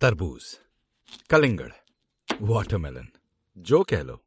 तरबूज, 0.00 0.58
कलिंगड़ 1.30 1.72
वाटरमेलन 2.42 3.08
जो 3.58 3.82
कह 3.82 4.02
लो। 4.02 4.24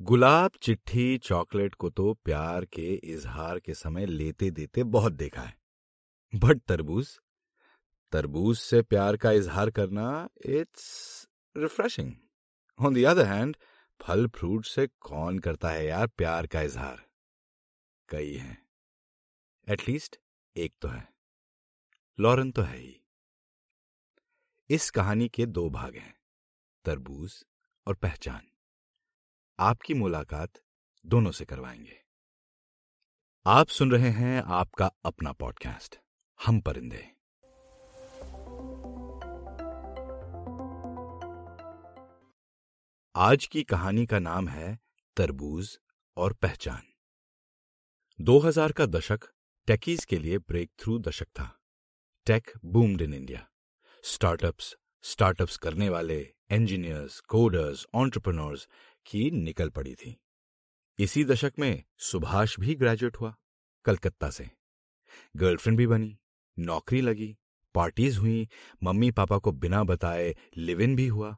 गुलाब 0.00 0.50
चिट्ठी 0.62 1.18
चॉकलेट 1.18 1.74
को 1.74 1.90
तो 1.90 2.14
प्यार 2.14 2.64
के 2.64 2.94
इजहार 2.94 3.58
के 3.60 3.74
समय 3.74 4.06
लेते 4.06 4.50
देते 4.50 4.84
बहुत 4.84 5.12
देखा 5.12 5.42
है। 5.42 5.56
बट 6.34 6.60
तरबूज 6.60 7.18
तरबूज 8.12 8.58
से 8.58 8.82
प्यार 8.82 9.16
का 9.16 9.30
इजहार 9.30 9.70
करना 9.70 10.28
it's 10.46 11.28
refreshing 11.56 12.14
on 12.78 12.94
the 12.94 13.04
other 13.04 13.26
hand 13.26 13.56
फल 14.00 14.26
फ्रूट 14.26 14.66
से 14.66 14.86
कौन 14.86 15.38
करता 15.38 15.70
है 15.70 15.86
यार 15.86 16.06
प्यार 16.06 16.46
का 16.46 16.60
इजहार? 16.60 17.06
कई 18.08 18.34
हैं। 18.34 18.66
एटलीस्ट 19.68 20.16
एक 20.56 20.74
तो 20.80 20.88
है। 20.88 21.12
लॉरेन 22.20 22.50
तो 22.52 22.62
है 22.62 22.78
ही। 22.78 23.01
इस 24.72 24.90
कहानी 24.90 25.28
के 25.28 25.46
दो 25.46 25.70
भाग 25.70 25.96
हैं, 25.96 26.14
तरबूज 26.84 27.44
और 27.86 27.94
पहचान। 27.94 28.48
आपकी 29.60 29.94
मुलाकात 29.94 30.52
दोनों 31.06 31.30
से 31.30 31.44
करवाएँगे। 31.44 32.04
आप 33.46 33.68
सुन 33.68 33.90
रहे 33.90 34.10
हैं 34.10 34.42
आपका 34.42 34.86
अपना 35.04 35.32
पॉडकास्ट, 35.32 35.98
हम 36.46 36.60
परिंदे। 36.60 37.16
आज 43.16 43.46
की 43.46 43.62
कहानी 43.62 44.06
का 44.06 44.18
नाम 44.18 44.48
है 44.48 44.78
तरबूज 45.16 45.78
और 46.16 46.32
पहचान। 46.32 46.82
2000 48.20 48.72
का 48.72 48.86
दशक 48.86 49.20
टेकीज 49.66 50.04
के 50.04 50.18
लिए 50.18 50.38
ब्रेक 50.38 50.72
थ्रू 50.78 50.98
दशक 50.98 51.26
था। 51.26 51.58
Tech 52.26 52.50
boomed 52.64 53.02
in 53.02 53.14
India. 53.14 53.48
Startups 54.04 54.76
startups 55.02 55.56
करने 55.56 55.88
वाले 55.88 56.34
इंजीनियर्स 56.50 57.20
कोडर्स 57.20 57.86
ऑन्टरप्रनोर्स 57.94 58.68
की 59.06 59.30
निकल 59.30 59.68
पड़ी 59.68 59.94
थी। 59.94 60.20
इसी 60.98 61.24
दशक 61.24 61.52
में 61.58 61.84
सुभाष 61.98 62.60
भी 62.60 62.74
ग्रेजुएट 62.74 63.16
हुआ, 63.16 63.34
कलकत्ता 63.84 64.30
से। 64.30 64.50
गर्लफ्रेंड 65.36 65.78
भी 65.78 65.86
बनी, 65.86 66.18
नौकरी 66.58 67.00
लगी 67.00 67.38
पार्टीज़ 67.74 68.18
हुई, 68.18 68.48
मम्मी 68.82 69.10
पापा 69.10 69.38
को 69.38 69.52
बिना 69.52 69.84
बताए 69.84 70.36
लिव 70.56 70.80
इन 70.80 70.96
भी 70.96 71.06
हुआ। 71.06 71.36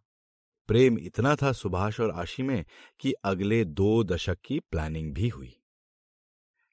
प्रेम 0.69 0.99
इतना 0.99 1.37
था 1.37 1.53
सुभाष 1.53 2.01
और 2.01 2.11
आशी 2.11 2.43
में 2.43 2.65
कि 3.01 3.13
अगले 3.13 3.65
दो 3.65 4.05
दशक 4.05 4.39
की 4.45 4.61
प्लानिंग 4.61 5.15
भी 5.15 5.29
हुई। 5.29 5.61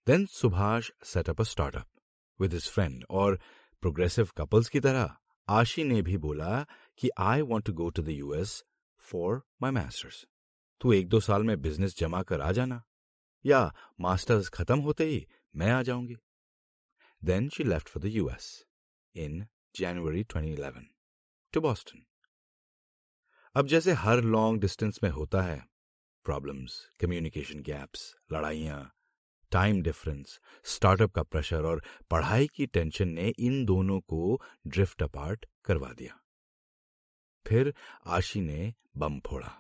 Then 0.08 0.26
Subhash 0.26 0.92
set up 1.04 1.42
a 1.42 1.44
startup 1.44 1.88
with 2.42 2.54
his 2.54 2.70
friend 2.70 3.06
और 3.10 3.40
प्रोग्रेसिव 3.82 4.30
कपल्स 4.38 4.70
की 4.70 4.80
तरह 4.80 5.18
आशी 5.48 5.84
ने 5.84 6.02
भी 6.02 6.18
बोला 6.18 6.66
कि 6.98 7.10
I 7.20 7.42
want 7.42 7.66
to 7.66 7.74
go 7.74 7.90
to 7.90 8.02
the 8.02 8.10
US 8.10 8.64
for 8.98 9.42
my 9.62 9.72
masters 9.72 10.26
तू 10.82 10.94
एक 10.94 11.08
दो 11.08 11.20
साल 11.20 11.44
में 11.44 11.62
बिज़नेस 11.62 11.98
जमा 11.98 12.24
कर 12.24 12.42
आ 12.42 12.52
जाना, 12.52 12.84
या 13.46 13.74
मास्टर्स 14.00 14.50
खत्म 14.50 14.80
होते 14.80 15.04
ही 15.04 15.28
मैं 15.56 15.72
आ 15.72 15.82
जाऊँगी. 15.82 16.16
Then 17.24 17.50
she 17.50 17.64
left 17.64 17.88
for 17.88 18.04
the 18.04 18.06
US 18.06 18.66
in 19.16 19.48
January 19.76 20.24
2011 20.24 20.84
to 21.54 21.62
Boston 21.62 22.06
अब 23.56 23.68
जैसे 23.68 23.92
हर 23.92 24.22
लॉन्ग 24.22 24.62
डिस्टेंस 24.62 25.00
में 25.04 25.10
होता 25.10 25.42
है 25.42 25.68
प्रॉब्लम्स 26.24 26.90
कम्युनिकेशन 27.00 27.60
गैप्स 27.60 28.16
लड़ाइयाँ 28.32 28.92
टाइम 29.52 29.82
डिफरेंस 29.82 30.40
स्टार्टअप 30.66 31.12
का 31.12 31.24
प्रेशर 31.24 31.64
और 31.64 31.84
पढ़ाई 32.12 32.48
की 32.48 32.66
टेंशन 32.66 33.08
ने 33.08 33.28
इन 33.30 33.66
दोनों 33.66 34.00
को 34.00 34.42
ड्रिफ्ट 34.68 35.04
अपार्ट 35.04 35.46
करवा 35.66 35.94
दिया। 35.94 36.18
फिर 37.48 37.74
आशी 38.08 38.42
ने 38.42 38.74
बम 38.98 39.20
फोड़ा। 39.20 39.52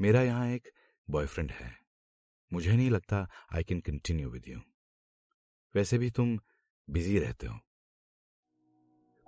मेरा 0.00 0.22
यहाँ 0.22 0.48
एक 0.48 0.68
बॉयफ्रेंड 1.10 1.50
है। 1.50 1.72
मुझे 2.52 2.72
नहीं 2.72 2.90
लगता 2.90 3.28
I 3.54 3.64
can 3.64 3.80
continue 3.80 4.30
with 4.30 4.48
you 4.48 4.60
वैसे 5.74 5.98
भी 5.98 6.10
तुम 6.10 6.38
बिज़ी 6.90 7.18
रहते 7.18 7.46
हो। 7.46 7.58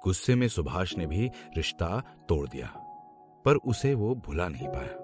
गुस्से 0.05 0.35
में 0.35 0.49
सुभाष 0.49 0.97
ने 0.97 1.07
भी 1.07 1.29
रिश्ता 1.57 2.01
तोड़ 2.29 2.49
दिया, 2.49 2.75
पर 3.45 3.57
उसे 3.57 3.95
वो 3.95 4.15
भुला 4.15 4.49
नहीं 4.49 4.69
पाया। 4.69 4.95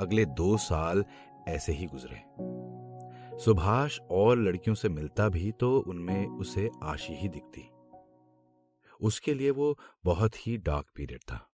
अगले 0.00 0.24
दो 0.24 0.56
साल 0.58 1.04
ऐसे 1.48 1.72
ही 1.72 1.86
गुजरे। 1.86 2.57
सुभाष 3.44 4.00
और 4.00 4.38
लड़कियों 4.38 4.74
से 4.74 4.88
मिलता 4.88 5.28
भी 5.28 5.52
तो 5.52 5.80
उनमें 5.80 6.26
उसे 6.26 6.70
आशी 6.82 7.12
ही 7.12 7.28
दिखती। 7.28 7.70
उसके 9.00 9.34
लिए 9.34 9.50
वो 9.50 9.78
बहुत 10.04 10.46
ही 10.46 10.56
डार्क 10.56 10.86
पीरियड 10.94 11.20
था। 11.20 11.50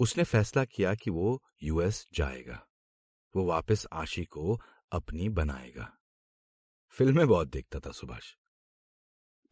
उसने 0.00 0.24
फैसला 0.24 0.64
किया 0.64 0.94
कि 0.94 1.10
वो 1.10 1.42
यूएस 1.62 2.08
जाएगा। 2.12 2.66
वो 3.36 3.44
वापस 3.44 3.86
आशी 3.92 4.24
को 4.24 4.60
अपनी 4.92 5.28
बनाएगा। 5.28 5.96
फ़िल्में 6.90 7.28
बहुत 7.28 7.48
देखता 7.48 7.78
था 7.78 7.90
सुभाष। 7.90 8.34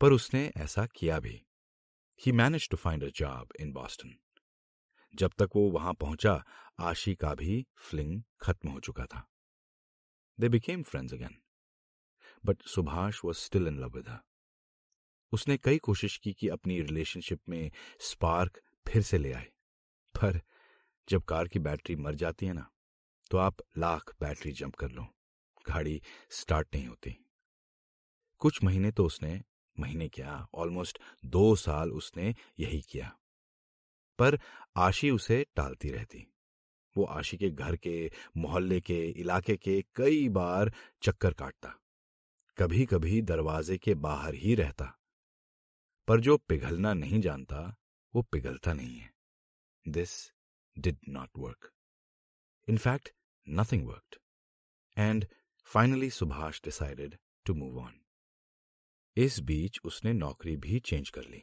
पर 0.01 0.13
उसने 0.13 0.53
ऐसा 0.57 0.87
किया 0.87 1.21
भी। 1.21 1.47
He 2.27 2.33
manage 2.33 2.69
to 2.69 2.77
find 2.77 3.05
a 3.05 3.09
job 3.09 3.49
in 3.61 3.73
Boston 3.73 4.15
जब 5.15 5.31
तक 5.39 5.51
वो 5.57 5.71
वहाँ 5.71 5.95
पहुँचा, 5.95 6.45
आशी 6.81 7.15
का 7.15 7.35
भी 7.35 7.67
फ्लिंग 7.77 8.23
खत्म 8.41 8.69
हो 8.69 8.81
चुका 8.81 9.07
था। 9.07 9.31
They 10.41 10.55
became 10.55 10.85
friends 10.85 11.13
again. 11.13 11.35
But 12.47 12.67
Subhash 12.67 13.17
was 13.25 13.37
still 13.37 13.69
in 13.69 13.79
love 13.79 13.93
with 13.93 14.07
her. 14.07 14.19
उसने 15.33 15.59
कई 15.59 15.79
कोशिश 15.79 16.17
की 16.17 16.33
कि 16.33 16.49
अपनी 16.49 16.81
रिलेशनशिप 16.81 17.41
में 17.49 17.73
स्पार्क 18.01 18.61
फिर 18.89 19.03
से 19.03 19.19
ले 19.19 19.33
आए। 19.33 19.53
पर 20.15 20.41
जब 21.09 21.23
कार 21.23 21.49
की 21.49 21.59
बैटरी 21.59 21.97
मर 21.97 22.15
जाती 22.15 22.47
है 22.47 22.53
ना 22.53 22.71
तो 23.31 23.39
आप 23.39 23.57
लाख 23.79 24.17
बैटरी 24.21 24.53
जंप 24.53 24.75
कर 24.75 24.91
लो। 24.91 25.07
गाड़ी 25.69 26.03
स्टार्ट 26.31 26.75
नहीं 26.75 26.87
होती। 26.87 27.27
कुछ 28.39 28.65
महीने 28.65 28.93
तो 28.93 29.07
उसने, 29.07 29.43
महीने 29.81 30.09
क्या 30.09 30.47
ऑलमोस्ट 30.55 30.99
दो 31.25 31.57
साल 31.57 31.93
उसने 31.93 32.35
यही 32.59 32.83
किया। 32.83 33.19
पर 34.19 34.39
आशी 34.77 35.11
उसे 35.11 35.47
टालती 35.57 35.91
रहती। 35.91 36.34
वो 36.97 37.05
आशी 37.05 37.37
के 37.37 37.51
घर 37.51 37.77
के, 37.77 38.11
मोहल्ले 38.37 38.81
के, 38.81 39.01
इलाके 39.11 39.57
के 39.57 39.81
कई 39.95 40.29
बार 40.29 40.73
चक्कर 41.03 41.33
काटता। 41.33 41.79
कभी 42.59 42.85
कभी 42.87 43.21
दरवाजे 43.23 43.79
के 43.79 43.95
बाहर 43.95 44.35
ही 44.35 44.55
रहता। 44.55 44.85
पर 46.09 46.21
जो 46.21 46.37
पिघलना 46.39 46.93
नहीं 46.95 47.21
जानता, 47.21 47.77
वो 48.15 48.23
पिघलता 48.23 48.73
नहीं 48.73 48.97
है। 48.99 49.13
This 49.87 50.11
did 50.77 50.99
not 51.09 51.31
work 51.39 51.71
in fact 52.69 53.13
nothing 53.47 53.87
worked 53.87 54.17
and 54.97 55.27
finally 55.69 56.11
Subhash 56.11 56.61
decided 56.65 57.17
to 57.47 57.55
move 57.55 57.79
on 57.79 58.01
इस 59.17 59.39
बीच 59.41 59.79
उसने 59.85 60.13
नौकरी 60.13 60.57
भी 60.57 60.79
चेंज 60.81 61.11
कर 61.11 61.25
ली। 61.25 61.39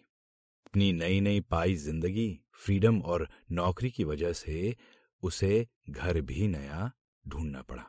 अपनी 0.68 0.92
नई 0.94 1.20
नई 1.22 1.40
पाई 1.42 1.76
ज़िंदगी 1.76 2.30
फ्रीडम 2.54 3.02
और 3.02 3.28
नौकरी 3.52 3.90
की 3.92 4.04
वजह 4.04 4.34
से 4.34 4.76
उसे 5.24 5.68
घर 5.90 6.22
भी 6.22 6.48
नया 6.48 6.92
ढूंढना 7.26 7.62
पड़ा। 7.62 7.86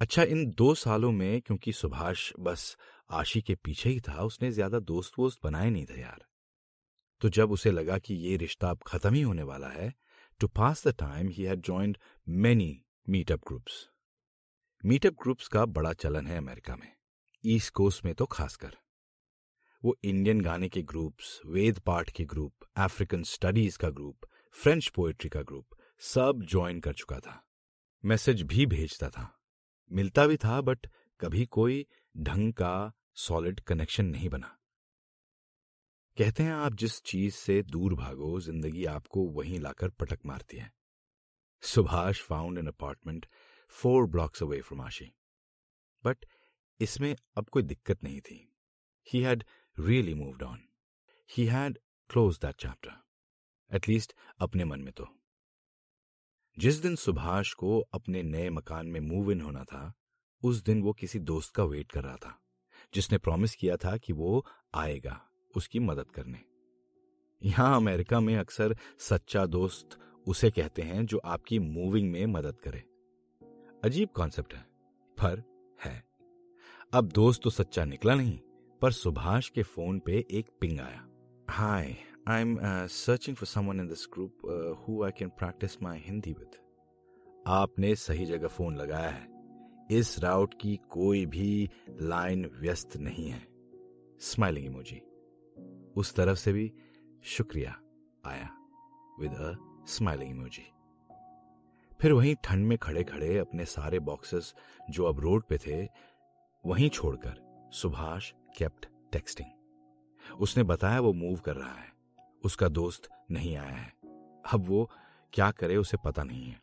अच्छा 0.00 0.22
इन 0.24 0.44
दो 0.48 0.74
सालों 0.74 1.10
में, 1.12 1.40
क्योंकि 1.40 1.72
सुभाष 1.72 2.32
बस 2.40 2.76
आशी 3.10 3.40
के 3.42 3.54
पीछे 3.54 3.90
ही 3.90 4.00
था, 4.00 4.22
उसने 4.22 4.50
ज़्यादा 4.50 4.78
दोस्त 4.80 5.18
वोस्त 5.18 5.38
बनाए 5.44 5.70
नहीं 5.70 5.86
थे 5.86 6.00
यार। 6.00 6.24
तो 7.22 7.28
जब 7.28 7.52
उसे 7.52 7.70
लगा 7.70 7.98
कि 7.98 8.14
ये 8.16 8.36
रिश्ता 8.36 8.70
अब 8.70 8.78
खत्म 8.86 9.14
ही 9.14 9.20
होने 9.22 9.42
वाला 9.42 9.68
है 9.68 9.92
to 10.40 10.48
pass 10.50 10.86
the 10.86 10.94
time 10.98 11.28
he 11.28 11.42
had 11.42 11.60
joined 11.62 11.98
many 12.26 12.84
meetup 13.06 13.40
groups 13.48 13.86
meetup 14.84 15.16
groups 15.22 15.48
का 15.48 15.64
बड़ा 15.68 15.92
चलन 15.94 16.26
है 16.26 16.36
अमेरिका 16.36 16.76
में 16.76 16.92
ईस्ट 17.44 17.72
कोस्ट 17.72 18.04
में 18.04 18.14
तो 18.14 18.26
खासकर। 18.26 18.76
वो 19.82 19.96
इंडियन 20.04 20.40
गाने 20.40 20.68
के 20.68 20.82
ग्रुप्स 20.84 21.40
वेद 21.46 21.78
पाठ 21.78 22.10
के 22.10 22.24
ग्रुप 22.24 22.66
अफ्रीकन 22.78 23.22
स्टडीज़ 23.26 23.78
का 23.78 23.90
ग्रुप 23.90 24.26
फ्रेंच 24.56 24.88
पोएट्री 24.88 25.28
का 25.30 25.42
ग्रुप 25.42 25.76
सब 26.02 26.42
ज्वाइन 26.42 26.80
कर 26.80 26.92
चुका 26.92 27.18
था। 27.20 27.42
मैसेज 28.04 28.42
भी 28.42 28.66
भेजता 28.66 29.08
था। 29.08 29.38
मिलता 29.90 30.26
भी 30.26 30.36
था 30.36 30.60
बट 30.60 30.86
कभी 31.20 31.44
कोई 31.46 31.86
ढंग 32.16 32.52
का 32.52 32.92
सॉलिड 33.14 33.60
कनेक्शन 33.60 34.06
नहीं 34.06 34.28
बना। 34.28 34.58
कहते 36.16 36.42
हैं, 36.42 36.52
आप 36.52 36.74
जिस 36.74 37.00
चीज़ 37.02 37.34
से 37.34 37.62
दूर 37.62 37.94
भागो, 37.94 38.40
ज़िंदगी 38.40 38.84
आपको 38.84 39.26
वहीं 39.30 39.60
लाकर 39.60 39.90
पटक 39.90 40.26
मारती 40.26 40.56
है। 40.56 40.72
Subhash 41.62 42.22
found 42.22 42.58
an 42.58 42.66
apartment 42.66 43.26
four 43.74 44.06
blocks 44.06 44.42
away 44.42 44.60
from 44.60 44.80
Aashi 44.80 45.12
but 46.04 46.26
इसमें 46.80 47.14
अब 47.36 47.48
कोई 47.48 47.62
दिक्कत 47.62 48.04
नहीं 48.04 48.20
थी। 48.20 48.38
He 49.06 49.22
had 49.22 49.44
really 49.76 50.14
moved 50.14 50.42
on 50.42 50.60
he 51.30 51.46
had 51.46 51.78
close 52.10 52.38
that 52.38 52.54
chapter 52.54 53.01
at least 53.72 54.12
अपने 54.38 54.64
मन 54.64 54.80
में 54.80 54.92
तो। 54.92 55.06
जिस 56.58 56.74
दिन 56.74 56.96
सुभाष 56.96 57.52
को 57.52 57.80
अपने 57.80 58.22
नए 58.22 58.50
मकान 58.50 58.86
में 58.86 59.00
मूव 59.00 59.32
इन 59.32 59.40
होना 59.40 59.64
था, 59.64 59.92
उस 60.42 60.62
दिन 60.62 60.82
वो 60.82 60.92
किसी 60.92 61.18
दोस्त 61.18 61.54
का 61.54 61.64
वेट 61.64 61.92
कर 61.92 62.04
रहा 62.04 62.16
था, 62.16 62.40
जिसने 62.94 63.18
प्रॉमिस 63.18 63.54
किया 63.54 63.76
था 63.76 63.96
कि 63.96 64.12
वो 64.12 64.46
आएगा 64.74 65.28
उसकी 65.56 65.78
मदद 65.78 66.10
करने। 66.10 66.38
यहाँ 67.42 67.76
अमेरिका 67.76 68.20
में 68.20 68.36
अक्सर 68.36 68.76
सच्चा 68.98 69.46
दोस्त 69.46 69.98
उसे 70.26 70.50
कहते 70.50 70.82
हैं 70.82 71.06
जो 71.06 71.18
आपकी 71.18 71.58
मूविंग 71.58 72.12
में 72.12 72.26
मदद 72.26 72.56
करे। 72.60 72.84
अजीब 73.84 74.08
कॉन्सेप्ट 74.08 74.54
है, 74.54 74.62
पर 75.18 75.42
है। 75.84 76.04
अब 76.92 77.12
दोस्त 77.12 77.42
तो 77.42 77.50
सच्चा 77.50 77.84
निकला 77.84 78.14
नहीं, 78.14 78.38
पर 78.80 78.92
सुभाष 78.92 79.48
के 79.48 79.62
फ़ोन 79.62 79.98
पे 79.98 80.26
एक 80.30 80.50
पिंग 80.60 80.80
आया। 80.80 81.08
Hi 81.50 82.11
I 82.28 82.40
am 82.40 82.58
searching 82.86 83.36
for 83.36 83.46
someone 83.46 83.80
in 83.80 83.86
this 83.88 84.06
group 84.12 84.42
who 84.80 85.02
I 85.04 85.10
can 85.10 85.28
practice 85.28 85.82
my 85.82 85.98
Hindi 85.98 86.32
with 86.32 86.56
आपने 87.46 87.94
सही 87.94 88.26
जगह 88.26 88.48
फ़ोन 88.48 88.76
लगाया 88.76 89.08
है। 89.08 89.28
इस 89.90 90.18
राउट 90.18 90.54
की 90.60 90.76
कोई 90.90 91.24
भी 91.26 91.70
लाइन 92.00 92.44
व्यस्त 92.60 92.96
नहीं 92.96 93.28
है। 93.28 93.40
स्माइलिंग 94.20 94.66
इमोजी 94.66 95.00
उस 95.96 96.14
तरफ़ 96.14 96.38
से 96.38 96.52
भी 96.52 96.72
शुक्रिया 97.26 97.76
आया 98.24 98.48
विद 99.20 99.32
अ 99.32 99.54
स्माइलिंग 99.88 100.30
इमोजी 100.30 100.66
फिर 102.00 102.12
वहीं 102.12 102.34
ठंड 102.44 102.66
में 102.66 102.76
खड़े 102.78 103.04
खड़े 103.04 103.36
अपने 103.38 103.64
सारे 103.66 103.98
बॉक्सेस 104.00 104.54
जो 104.90 105.04
अब 105.04 105.20
रोड 105.20 105.44
पे 105.48 105.58
थे, 105.58 105.86
वहीं 106.64 106.88
छोड़कर 106.90 107.70
सुभाष 107.72 108.32
केप्ट 108.58 108.86
टेक्सटिंग 109.12 110.40
उसने 110.40 110.62
बताया 110.64 111.00
वो 111.00 111.12
मूव 111.12 111.38
कर 111.38 111.56
रहा 111.56 111.72
है। 111.72 111.91
उसका 112.44 112.68
दोस्त 112.70 113.08
नहीं 113.30 113.56
आया 113.56 113.76
है। 113.76 113.92
अब 114.44 114.64
वो 114.68 114.90
क्या 115.32 115.50
करे 115.50 115.76
उसे 115.76 115.96
पता 116.04 116.22
नहीं 116.22 116.44
है। 116.44 116.60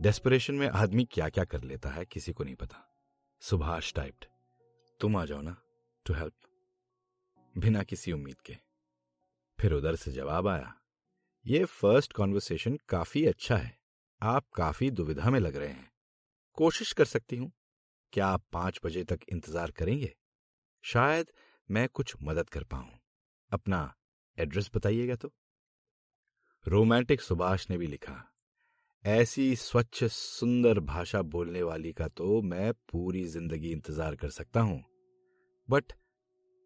डेस्परेशन 0.00 0.54
में 0.54 0.68
आदमी 0.68 1.04
क्या 1.04 1.28
क्या 1.28 1.44
कर 1.44 1.62
लेता 1.62 1.90
है, 1.90 2.04
किसी 2.04 2.32
को 2.32 2.44
नहीं 2.44 2.54
पता। 2.54 2.84
सुभाष 3.42 3.92
टाइप्ड 3.94 4.24
तुम 5.00 5.16
आ 5.16 5.24
जाओ 5.24 5.40
ना 5.40 5.56
टू 6.06 6.14
हेल्प 6.14 6.34
बिना 7.54 7.82
किसी 7.82 8.12
उम्मीद 8.12 8.40
के। 8.40 8.56
फिर 9.58 9.72
उधर 9.72 9.96
से 9.96 10.12
जवाब 10.12 10.48
आया, 10.48 10.74
ये 11.44 11.64
फ़र्स्ट 11.64 12.12
कॉन्वर्सेशन 12.12 12.78
काफ़ी 12.88 13.24
अच्छा 13.26 13.56
है। 13.56 13.76
आप 14.22 14.48
काफ़ी 14.54 14.90
दुविधा 14.90 15.30
में 15.30 15.38
लग 15.40 15.56
रहे 15.56 15.68
हैं। 15.68 15.90
कोशिश 16.58 16.92
कर 16.92 17.04
सकती 17.04 17.36
हूँ। 17.36 17.50
क्या 18.12 18.26
आप 18.26 18.42
पाँच 18.52 18.80
बजे 18.84 19.04
तक 19.04 19.20
इंतज़ार 19.32 19.70
करेंगे? 19.70 20.14
शायद 20.84 21.30
मैं 21.68 21.88
कुछ 21.88 22.14
मदद 22.22 22.48
कर 22.48 22.64
पाऊँ। 22.64 22.90
अपना 23.52 23.80
एड्रेस 24.38 24.70
बताइएगा 24.74 25.14
तो। 25.16 25.32
रोमांटिक 26.66 27.20
सुभाष 27.20 27.66
ने 27.70 27.78
भी 27.78 27.86
लिखा, 27.86 28.22
ऐसी 29.04 29.54
स्वच्छ, 29.56 30.04
सुंदर 30.04 30.80
भाषा 30.82 31.22
बोलने 31.24 31.62
वाली 31.62 31.92
का 31.92 32.08
तो 32.10 32.40
मैं 32.44 32.72
पूरी 32.92 33.24
ज़िंदगी 33.26 33.70
इंतज़ार 33.72 34.16
कर 34.16 34.28
सकता 34.30 34.60
हूँ। 34.60 34.82
बट 35.68 35.92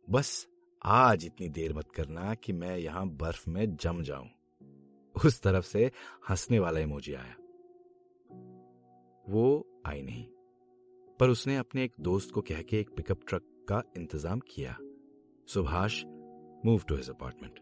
बस 0.09 0.47
आज 0.83 1.25
इतनी 1.27 1.49
देर 1.51 1.75
मत 1.75 1.91
करना 1.97 2.35
कि 2.35 2.53
मैं 2.55 2.77
यहाँ 2.79 3.07
बर्फ़ 3.09 3.49
में 3.51 3.77
जम 3.77 4.03
जाऊँ। 4.03 4.29
उस 5.15 5.41
तरफ़ 5.43 5.67
से 5.67 5.91
हंसने 6.31 6.59
वाला 6.59 6.81
इमोजी 6.81 7.15
आया। 7.15 7.35
वो 9.25 9.45
आई 9.87 10.03
नहीं, 10.03 10.25
पर 11.21 11.31
उसने 11.31 11.57
अपने 11.57 11.85
एक 11.85 11.93
दोस्त 12.01 12.31
को 12.31 12.41
कह 12.43 12.63
के 12.63 12.81
एक 12.81 12.91
पिकअप 12.97 13.21
ट्रक 13.29 13.43
का 13.69 13.83
इंतज़ाम 13.97 14.41
किया। 14.47 14.77
Subhash 15.49 16.03
move 16.67 16.83
to 16.89 16.97
his 16.97 17.11
apartment 17.11 17.61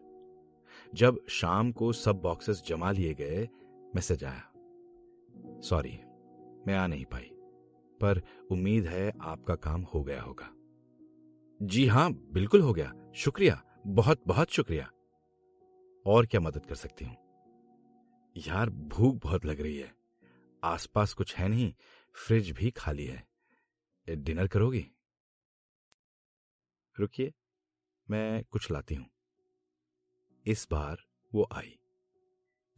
जब 0.94 1.26
शाम 1.28 1.72
को 1.72 1.92
सब 1.92 2.16
बॉक्सेस 2.16 2.62
जमा 2.66 2.90
लिए 2.90 3.14
गए 3.14 3.48
मैसेज 3.94 4.24
आया। 4.24 5.60
सॉरी 5.60 5.98
मैं 6.66 6.74
आ 6.74 6.86
नहीं 6.86 7.04
पाई, 7.04 7.30
पर 8.00 8.22
उम्मीद 8.50 8.86
है 8.86 9.12
आपका 9.20 9.54
काम 9.54 9.82
हो 9.82 10.02
गया 10.04 10.22
होगा। 10.22 10.50
जी 11.62 11.86
हाँ, 11.86 12.12
बिल्कुल 12.12 12.60
हो 12.60 12.72
गया। 12.72 12.92
शुक्रिया, 13.14 13.62
बहुत 13.86 14.22
बहुत 14.26 14.50
शुक्रिया। 14.50 14.90
और 16.06 16.26
क्या 16.26 16.40
मदद 16.40 16.66
कर 16.66 16.74
सकती 16.74 17.04
हूँ? 17.04 17.16
यार, 18.36 18.70
भूख 18.70 19.16
बहुत 19.22 19.44
लग 19.44 19.60
रही 19.60 19.78
है। 19.78 19.94
आसपास 20.64 21.12
कुछ 21.12 21.36
है 21.36 21.48
नहीं 21.48 21.74
फ्रिज 22.14 22.50
भी 22.50 22.70
खाली 22.70 23.06
है। 23.06 23.26
डिनर 24.08 24.46
करोगी? 24.46 24.86
रुकिए। 27.00 27.32
मैं 28.10 28.44
कुछ 28.50 28.70
लाती 28.70 28.94
हूँ। 28.94 29.06
इस 30.46 30.68
बार 30.70 30.98
वो 31.34 31.48
आई। 31.52 31.78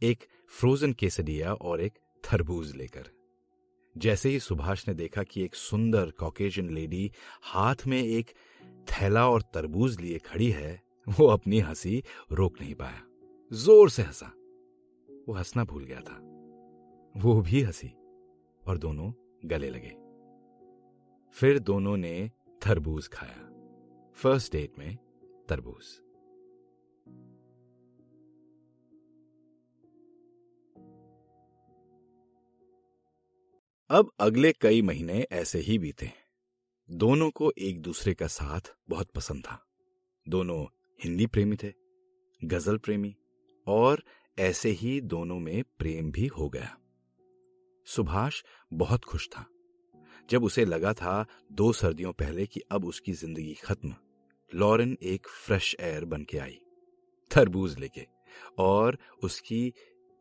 एक 0.03 0.23
फ्रोजन 0.49 0.93
केसडिया 0.93 1.53
और 1.53 1.81
एक 1.81 1.99
थरबूज 2.23 2.75
लेकर। 2.75 3.09
जैसे 3.97 4.29
ही 4.29 4.39
सुभाष 4.39 4.87
ने 4.87 4.93
देखा 4.93 5.23
कि 5.23 5.43
एक 5.43 5.55
सुंदर 5.55 6.11
कॉकेजन 6.11 6.69
लेडी 6.69 7.11
हाथ 7.43 7.75
में 7.87 8.03
एक 8.03 8.31
थैला 8.65 9.29
और 9.29 9.41
तरबूज 9.41 10.01
लिए 10.01 10.17
खड़ी 10.17 10.49
है, 10.51 10.81
वो 11.09 11.27
अपनी 11.27 11.59
हँसी 11.59 12.03
रोक 12.31 12.61
नहीं 12.61 12.75
पाया। 12.75 13.01
ज़ोर 13.53 13.89
से 13.89 14.01
हंसा। 14.01 14.27
वो 15.27 15.33
हंसना 15.33 15.63
भूल 15.63 15.83
गया 15.83 16.01
था। 16.01 16.19
वो 17.17 17.41
भी 17.41 17.61
हँसी 17.61 17.87
और 18.67 18.77
दोनों 18.77 19.13
गले 19.45 19.69
लगे। 19.69 19.95
फिर 21.31 21.59
दोनों 21.59 21.97
ने 21.97 22.31
तरबूज 22.61 23.07
खाया। 23.07 23.49
फ़र्स्ट 24.13 24.51
डेट 24.51 24.79
में 24.79 24.97
तरबूज। 25.49 25.85
अब 33.89 34.11
अगले 34.19 34.53
कई 34.53 34.81
महीने 34.81 35.27
ऐसे 35.31 35.59
ही 35.59 35.79
बीते। 35.79 36.11
दोनों 36.91 37.31
को 37.31 37.51
एक 37.57 37.81
दूसरे 37.81 38.13
का 38.13 38.27
साथ 38.27 38.61
बहुत 38.89 39.11
पसंद 39.11 39.43
था। 39.43 39.65
दोनों 40.29 40.65
हिंदी 41.03 41.27
प्रेमी 41.27 41.55
थे, 41.55 41.73
गज़ल 42.43 42.77
प्रेमी, 42.77 43.15
और 43.67 44.03
ऐसे 44.39 44.69
ही 44.69 45.01
दोनों 45.01 45.39
में 45.39 45.63
प्रेम 45.63 46.11
भी 46.11 46.27
हो 46.27 46.49
गया। 46.49 46.77
सुभाष 47.85 48.43
बहुत 48.73 49.05
खुश 49.05 49.27
था। 49.27 49.45
जब 50.29 50.43
उसे 50.43 50.65
लगा 50.65 50.93
था 50.93 51.25
दो 51.51 51.73
सर्दियों 51.73 52.13
पहले 52.13 52.45
कि 52.45 52.59
अब 52.71 52.85
उसकी 52.85 53.13
ज़िंदगी 53.13 53.53
खत्म 53.53 53.95
लॉरेन 54.53 54.97
एक 55.03 55.27
फ्रेश 55.27 55.75
एयर 55.79 56.05
बन 56.05 56.23
के 56.23 56.37
आई, 56.37 56.59
तरबूज 57.31 57.77
लेके, 57.79 58.05
और 58.59 58.97
उसकी 59.23 59.73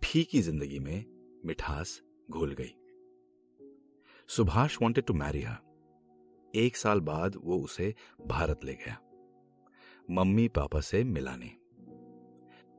फीकी 0.03 0.41
ज़िंदगी 0.41 0.79
में 0.79 1.05
मिठास 1.47 2.01
घुल 2.31 2.53
गई। 2.53 2.73
Subhash 4.29 4.79
wanted 4.83 5.05
to 5.05 5.15
marry 5.15 5.43
her 5.43 5.59
एक 6.55 6.77
साल 6.77 7.01
बाद 7.01 7.37
वो 7.45 7.59
उसे 7.59 7.95
भारत 8.27 8.65
ले 8.65 8.75
गया। 8.75 8.99
मम्मी 10.11 10.49
पापा 10.49 10.81
से 10.81 11.03
मिलाने 11.05 11.51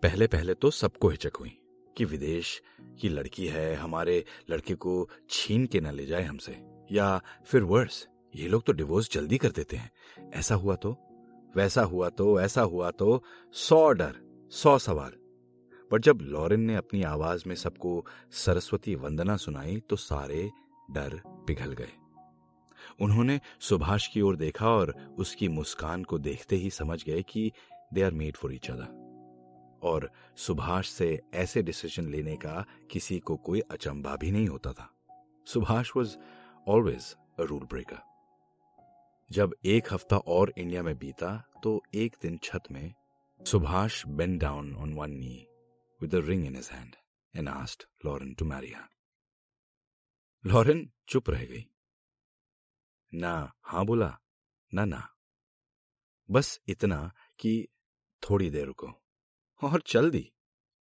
पहले 0.03 0.27
पहले 0.27 0.53
तो 0.53 0.71
सबको 0.71 1.09
हिचक 1.09 1.37
हुई 1.39 1.57
कि 1.95 2.05
विदेश 2.05 2.61
की 2.99 3.09
लड़की 3.09 3.47
है, 3.47 3.73
हमारे 3.75 4.23
लड़के 4.49 4.75
को 4.75 5.09
छीन 5.29 5.65
के 5.65 5.81
न 5.81 5.91
ले 5.91 6.05
जाए 6.05 6.23
हमसे, 6.23 6.57
या 6.91 7.21
फिर 7.45 7.63
वर्स 7.63 8.07
ये 8.33 8.47
लोग 8.47 8.63
तो 8.65 8.73
डिवोर्स 8.73 9.11
जल्दी 9.11 9.37
कर 9.37 9.51
देते 9.51 9.77
हैं। 9.77 9.91
ऐसा 10.31 10.55
हुआ 10.55 10.75
तो 10.75 10.97
वैसा 11.55 11.81
हुआ 11.81 12.09
तो 12.09 12.39
ऐसा 12.41 12.61
हुआ 12.61 12.91
तो 12.91 13.23
सौ 13.53 13.91
डर, 13.91 14.15
सौ 14.51 14.77
सवाल। 14.77 15.11
पर 15.91 15.99
जब 15.99 16.19
लॉरेन 16.21 16.59
ने 16.59 16.75
अपनी 16.75 17.03
आवाज़ 17.03 17.43
में 17.47 17.55
सबको 17.55 18.05
सरस्वती 18.31 18.95
वंदना 18.95 19.37
सुनाई 19.37 19.79
तो 19.79 19.95
सारे 19.95 20.49
डर 20.91 21.21
पिघल 21.47 21.73
गए। 21.73 21.91
उन्होंने 23.01 23.39
सुभाष 23.59 24.07
की 24.07 24.21
ओर 24.21 24.35
देखा 24.35 24.69
और 24.69 24.93
उसकी 25.19 25.47
मुस्कान 25.47 26.03
को 26.03 26.17
देखते 26.19 26.55
ही 26.55 26.69
समझ 26.69 27.03
गए 27.03 27.21
कि 27.21 27.51
they 27.93 28.01
are 28.01 28.11
made 28.11 28.37
for 28.37 28.53
each 28.53 28.69
other 28.71 29.01
और 29.83 30.09
सुभाष 30.37 30.89
से 30.89 31.19
ऐसे 31.33 31.61
डिसीज़न 31.63 32.09
लेने 32.09 32.35
का 32.35 32.65
किसी 32.91 33.19
को 33.19 33.37
कोई 33.37 33.59
अचंबा 33.59 34.15
भी 34.15 34.31
नहीं 34.31 34.47
होता 34.47 34.71
था। 34.71 34.89
Subhash 35.45 35.91
was 35.97 36.15
always 36.67 37.15
a 37.39 37.43
rule 37.43 37.63
breaker 37.63 38.12
जब 39.33 39.55
एक 39.65 39.93
हफ़्ता 39.93 40.17
और 40.17 40.53
इंडिया 40.57 40.83
में 40.83 40.97
बीता 40.97 41.51
तो 41.63 41.83
एक 41.93 42.15
दिन 42.21 42.37
छत 42.43 42.63
में 42.71 42.93
Subhash 43.45 44.07
bent 44.07 44.37
down 44.37 44.75
on 44.75 44.93
one 44.93 45.11
knee 45.11 45.47
with 46.01 46.15
ring 46.15 46.45
in 46.45 46.55
his 46.55 46.69
hand 46.69 46.95
and 47.35 47.49
asked 47.49 47.87
Lauren 48.05 48.33
to 48.33 48.45
marry 48.45 48.71
her 48.71 48.89
Lauren 50.45 50.91
चुप 51.07 51.29
रह 51.29 51.45
गई। 51.45 51.65
ना, 53.13 53.53
हाँ 53.63 53.85
बोला, 53.85 54.19
ना 54.73 54.85
ना। 54.85 55.15
बस 56.31 56.59
इतना 56.67 57.13
कि 57.39 57.67
थोड़ी 58.29 58.49
देर 58.49 58.65
रुको। 58.65 58.87
और 59.63 59.81
चल 59.81 60.11
दी। 60.11 60.33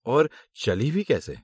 और 0.05 0.29
चली 0.55 0.91
भी 0.91 1.03
कैसे? 1.03 1.37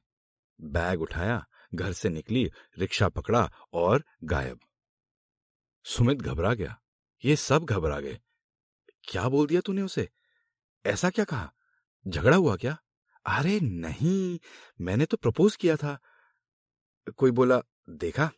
बैग 0.61 1.01
उठाया, 1.01 1.45
घर 1.75 1.91
से 1.91 2.09
निकली, 2.09 2.51
रिक्शा 2.77 3.09
पकड़ा 3.09 3.51
और 3.73 4.03
गायब। 4.23 4.59
सुमित 5.83 6.17
घबरा 6.17 6.53
गया। 6.53 6.81
ये 7.25 7.35
सब 7.35 7.65
घबरा 7.65 7.99
गए। 7.99 8.19
क्या 9.03 9.29
बोल 9.29 9.47
दिया 9.47 9.61
तूने 9.61 9.81
उसे? 9.81 10.09
ऐसा 10.85 11.09
क्या 11.09 11.25
कहा? 11.25 11.53
झगड़ा 12.07 12.37
हुआ 12.37 12.55
क्या? 12.55 12.77
अरे 13.25 13.59
नहीं, 13.59 14.39
मैंने 14.81 15.05
तो 15.05 15.17
प्रपोज 15.17 15.55
किया 15.55 15.75
था। 15.75 15.99
कोई 17.17 17.31
बोला, 17.31 17.61
देखा, 17.89 18.31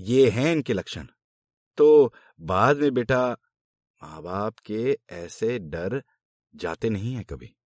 ये 0.00 0.30
हैं 0.30 0.52
इनके 0.52 0.72
लक्षण। 0.72 1.06
तो 1.76 2.14
बाद 2.40 2.76
में 2.76 2.94
बेटा 2.94 3.36
माँ 4.02 4.22
बाप 4.22 4.58
के 4.58 4.98
ऐसे 5.10 5.58
डर 5.58 6.04
जाते 6.54 6.90
नहीं 6.90 7.14
है 7.14 7.24
कभी। 7.24 7.56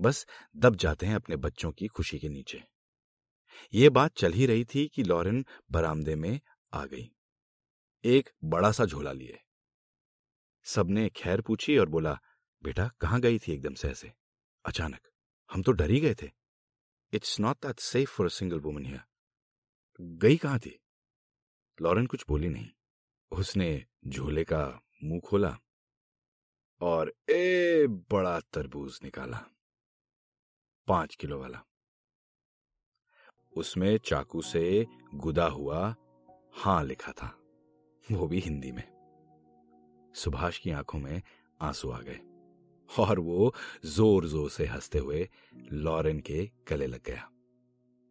बस 0.00 0.26
दब 0.56 0.76
जाते 0.76 1.06
हैं 1.06 1.14
अपने 1.14 1.36
बच्चों 1.36 1.72
की 1.72 1.86
खुशी 1.86 2.18
के 2.18 2.28
नीचे। 2.28 2.64
ये 3.74 3.88
बात 3.88 4.14
चल 4.16 4.32
ही 4.32 4.46
रही 4.46 4.64
थी 4.64 4.88
कि 4.88 5.02
लॉरेन 5.02 5.46
बरामदे 5.70 6.16
में 6.16 6.40
आ 6.72 6.86
गई। 6.86 7.14
एक 8.04 8.30
बड़ा 8.44 8.72
सा 8.72 8.84
झोला 8.84 9.12
लिए। 9.12 9.40
सबने 10.64 11.08
खैर 11.08 11.40
पूछी 11.40 11.78
और 11.78 11.88
बोला, 11.88 12.20
बेटा, 12.62 12.88
कहाँ 13.00 13.20
गई 13.20 13.38
थी 13.38 13.52
एकदम 13.52 13.74
से 13.74 13.88
ऐसे? 13.88 14.12
अचानक। 14.64 15.00
हम 15.52 15.62
तो 15.62 15.72
डर 15.72 15.90
ही 15.90 16.00
गए 16.00 16.14
थे। 16.14 16.30
It's 17.12 17.40
not 17.40 17.56
that 17.56 17.80
safe 17.80 18.10
for 18.10 18.30
single 18.30 18.60
woman 18.60 18.86
here 18.86 19.00
गई 20.00 20.36
कहाँ 20.36 20.58
थी? 20.58 20.80
लॉरेन 21.82 22.06
कुछ 22.06 22.24
बोली 22.28 22.48
नहीं। 22.48 22.70
उसने 23.30 23.86
झोले 24.06 24.44
का 24.44 24.80
मुँह 25.04 25.20
खोला 25.20 25.58
और 26.80 27.14
ए 27.30 27.86
बड़ा 27.86 28.40
तरबूज 28.40 29.00
निकाला। 29.02 29.46
पाँच 30.86 31.14
किलो 31.14 31.40
वाला। 31.40 31.64
उसमें 33.56 33.98
चाकू 33.98 34.42
से 34.42 34.86
गुदा 35.14 35.46
हुआ 35.46 35.94
हाँ 36.54 36.84
लिखा 36.84 37.12
था। 37.12 37.26
वो 38.12 38.26
भी 38.28 38.38
हिंदी 38.38 38.72
में। 38.72 38.93
सुभाष 40.14 40.58
की 40.58 40.70
आँखों 40.70 40.98
में 40.98 41.22
आँसू 41.60 41.90
आ 41.90 42.00
गए 42.00 42.20
और 42.98 43.18
वो 43.18 43.54
ज़ोर 43.84 44.26
ज़ोर 44.26 44.50
से 44.50 44.66
हँसते 44.66 44.98
हुए 44.98 45.28
लॉरेन 45.72 46.20
के 46.20 46.50
गले 46.68 46.86
लग 46.86 47.00
गया। 47.06 47.30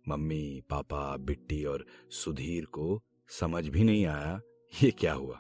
मम्मी, 0.08 0.64
पापा, 0.70 1.18
बिट्टी 1.18 1.66
और 1.66 1.86
सुधीर 2.12 2.66
को 2.66 3.04
समझ 3.30 3.68
भी 3.68 3.84
नहीं 3.84 4.06
आया 4.06 4.42
ये 4.84 4.92
क्या 4.92 5.14
हुआ। 5.14 5.36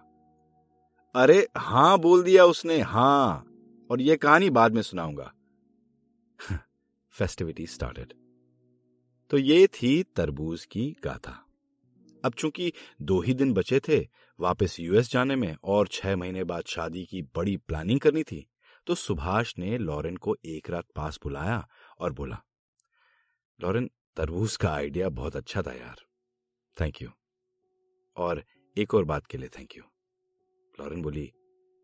अरे 1.16 1.48
हाँ 1.58 2.00
बोल 2.00 2.24
दिया 2.24 2.46
उसने, 2.46 2.80
हाँ, 2.80 3.46
और 3.90 4.02
ये 4.02 4.16
कहानी 4.16 4.50
बाद 4.50 4.74
में 4.74 4.82
सुनाऊँगा। 4.82 5.34
फेस्टिविटी 7.10 7.68
स्टार्टेड 7.68 8.14
तो 9.30 9.38
ये 9.38 9.68
थी 9.68 10.04
तरबूज 10.04 10.66
की 10.66 10.96
गाथा। 11.04 11.43
अब 12.24 12.34
चूँकि 12.34 12.72
दो 13.02 13.20
ही 13.22 13.34
दिन 13.34 13.54
बचे 13.54 13.80
थे, 13.80 14.00
वापस 14.40 14.80
यूएस 14.80 15.12
जाने 15.12 15.36
में 15.36 15.56
और 15.64 15.88
छह 15.88 16.16
महीने 16.16 16.44
बाद 16.44 16.64
शादी 16.66 17.06
की 17.06 17.22
बड़ी 17.36 17.58
प्लानिंग 17.58 18.00
करनी 18.00 18.24
थी 18.24 18.46
तो 18.88 18.96
सुभाष 18.96 19.54
ने 19.58 19.78
लॉरेन 19.78 20.18
को 20.18 20.36
एक 20.46 20.70
रात 20.70 20.86
पास 20.96 21.20
बुलाया 21.24 21.68
और 22.00 22.14
बोला, 22.14 22.38
लॉरेन, 23.60 23.90
तरबूज 24.18 24.56
का 24.58 24.74
आइडिया 24.74 25.10
बहुत 25.10 25.36
अच्छा 25.36 25.62
था 25.62 25.74
यार। 25.74 26.02
थैंक 26.78 27.02
यू 27.02 27.10
और 28.18 28.44
एक 28.78 28.94
और 28.94 29.04
बात 29.04 29.28
के 29.28 29.38
लिए 29.38 29.50
थैंक 29.50 29.78
यू 29.78 29.84
लॉरेन 30.80 31.02
बोली, 31.02 31.32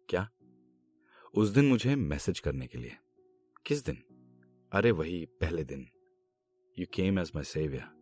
क्या? 0.09 0.27
उस 1.33 1.49
दिन 1.49 1.65
मुझे 1.65 1.95
मैसेज 1.95 2.39
करने 2.39 2.67
के 2.67 2.77
लिए। 2.77 2.97
किस 3.65 3.85
दिन? 3.85 4.03
अरे, 4.71 4.91
वही 4.91 5.25
पहले 5.41 5.63
दिन। 5.63 5.87
You 6.77 6.85
came 6.93 7.19
as 7.19 7.31
my 7.35 7.43
saviour 7.43 7.98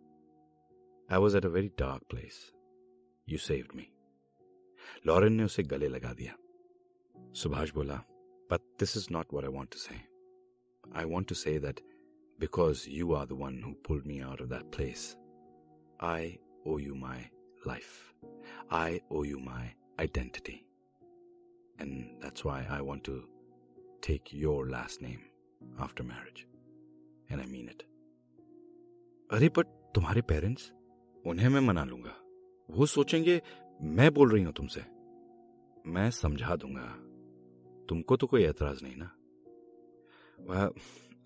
I 1.09 1.19
was 1.19 1.37
at 1.37 1.45
a 1.45 1.49
very 1.57 1.67
dark 1.79 2.03
place 2.09 2.39
you 3.27 3.37
saved 3.47 3.75
me 3.75 3.87
Lauren 5.07 5.33
ने 5.33 5.43
उसे 5.43 5.63
गले 5.75 5.87
लगा 5.87 6.13
दिया 6.21 6.35
सुभाष 7.41 7.71
बोला 7.73 8.01
but 8.51 8.61
this 8.79 8.97
is 8.97 9.07
not 9.11 9.33
what 9.33 9.43
I 9.43 9.51
want 9.53 9.71
to 9.71 9.79
say 9.79 10.01
I 10.83 11.05
want 11.13 11.27
to 11.29 11.35
say 11.35 11.57
that 11.59 11.81
because 12.39 12.89
you 12.89 13.13
are 13.13 13.25
the 13.25 13.41
one 13.45 13.63
who 13.63 13.73
pulled 13.87 14.05
me 14.07 14.19
out 14.29 14.41
of 14.41 14.49
that 14.49 14.75
place 14.75 15.15
I 16.11 16.37
owe 16.67 16.79
you 16.79 16.95
my 17.07 17.25
life. 17.65 18.13
I 18.71 19.01
owe 19.11 19.23
you 19.23 19.39
my 19.39 19.63
identity. 19.99 20.63
And 21.79 22.09
that's 22.21 22.43
why 22.43 22.65
I 22.69 22.81
want 22.81 23.03
to 23.05 23.23
take 24.01 24.33
your 24.33 24.69
last 24.69 25.01
name 25.01 25.19
after 25.79 26.03
marriage. 26.03 26.47
And 27.29 27.41
I 27.41 27.45
mean 27.45 27.69
it. 27.69 27.83
अरे 29.29 29.47
but 29.57 29.65
तुम्हारे 29.95 30.21
parents 30.21 30.71
उन्हें 31.27 31.49
मैं 31.49 31.61
मना 31.61 31.83
लूँगा। 31.83 32.15
वो 32.69 32.85
सोचेंगे, 32.85 33.41
मैं 33.81 34.13
बोल 34.13 34.31
रही 34.31 34.43
हूँ 34.43 34.53
तुमसे। 34.53 34.81
मैं 35.87 36.09
समझा 36.11 36.55
दूँगा। 36.55 36.87
तुमको 37.89 38.17
तो 38.17 38.27
कोई 38.27 38.43
एतराज़ 38.43 38.83
नहीं 38.83 38.95
ना? 38.95 39.11
वह 40.39 40.71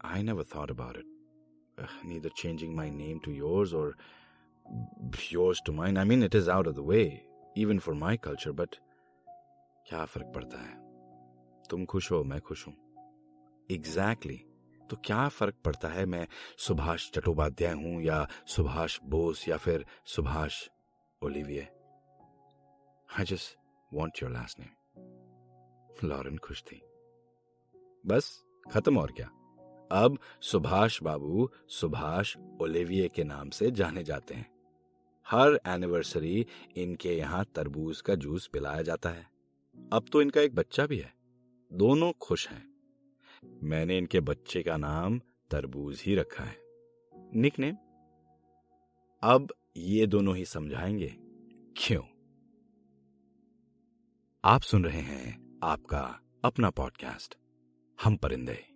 I 0.05 0.23
never 0.23 0.43
thought 0.55 0.71
about 0.71 0.97
it 0.97 1.87
neither 2.05 2.29
changing 2.29 2.75
my 2.75 2.91
name 2.91 3.19
to 3.19 3.31
yours 3.31 3.73
और 3.73 3.95
yours 5.33 5.61
to 5.65 5.73
mine 5.73 5.97
I 5.97 6.05
mean 6.05 6.23
it 6.23 6.35
is 6.35 6.49
out 6.49 6.67
of 6.67 6.75
the 6.75 6.79
way 6.79 7.27
even 7.57 7.79
for 7.79 7.95
my 7.95 8.17
culture 8.17 8.51
but 8.51 8.75
क्या 9.87 10.05
फ़र्क 10.05 10.31
पड़ता 10.35 10.57
है? 10.57 10.75
तुम 11.69 11.85
खुश 11.85 12.11
हो, 12.11 12.23
मैं 12.23 12.39
खुश 12.41 12.67
हूँ. 12.67 12.75
एग्जैक्टली. 13.71 14.45
तो 14.91 14.97
क्या 14.97 15.27
फ़र्क 15.27 15.55
पड़ता 15.65 15.87
है? 15.87 16.05
मैं 16.05 16.27
सुभाष 16.57 17.11
चट्टोपाध्याय 17.11 17.73
हूँ 17.73 18.01
या 18.01 18.27
सुभाष 18.47 18.99
बोस 19.03 19.47
या 19.47 19.57
फिर 19.57 19.85
Subhash 20.05 20.67
Olivier? 21.23 21.61
I 23.19 23.25
just 23.25 23.57
want 23.93 24.23
your 24.23 24.31
last 24.31 24.59
name 24.59 24.69
Lauren 26.09 26.37
खुश 26.37 26.63
थी। 26.63 26.81
बस, 28.05 28.43
खत्म 28.71 28.99
और 28.99 29.11
क्या? 29.11 29.27
अब 29.91 30.19
सुभाष 30.41 31.03
बाबू 31.03 31.49
सुभाष 31.67 32.37
ओलिविये 32.61 33.07
के 33.07 33.23
नाम 33.23 33.49
से 33.49 33.71
जाने 33.71 34.03
जाते 34.03 34.33
हैं। 34.33 34.51
हर 35.27 35.59
एनिवर्सरी 35.67 36.45
इनके 36.75 37.17
यहाँ 37.17 37.45
तरबूज 37.55 38.01
का 38.01 38.15
जूस 38.15 38.47
पिलाया 38.47 38.81
जाता 38.81 39.09
है। 39.09 39.29
अब 39.93 40.05
तो 40.11 40.21
इनका 40.21 40.41
एक 40.41 40.55
बच्चा 40.55 40.85
भी 40.85 40.97
है। 40.97 41.13
दोनों 41.73 42.11
खुश 42.11 42.49
हैं। 42.49 42.70
मैंने 43.45 43.97
इनके 43.97 44.19
बच्चे 44.19 44.63
का 44.63 44.77
नाम 44.77 45.19
तरबूज 45.51 46.03
ही 46.05 46.15
रखा 46.15 46.43
है। 46.43 46.57
निक 47.35 47.59
ने 47.59 47.71
अब 49.23 49.53
ये 49.77 50.07
दोनों 50.07 50.37
ही 50.37 50.45
समझाएँगे 50.45 51.15
क्यों? 51.77 52.03
आप 54.45 54.61
सुन 54.61 54.85
रहे 54.85 55.01
हैं 55.01 55.59
आपका 55.63 56.19
अपना 56.45 56.69
पॉडकास्ट, 56.69 57.37
हम 58.03 58.15
परिंदे। 58.15 58.70